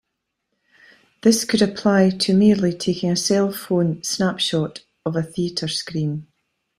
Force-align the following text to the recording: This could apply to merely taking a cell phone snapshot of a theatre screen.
This 1.21 1.45
could 1.45 1.61
apply 1.61 2.09
to 2.09 2.33
merely 2.33 2.73
taking 2.73 3.11
a 3.11 3.15
cell 3.15 3.51
phone 3.51 4.01
snapshot 4.01 4.83
of 5.05 5.15
a 5.15 5.21
theatre 5.21 5.67
screen. 5.67 6.25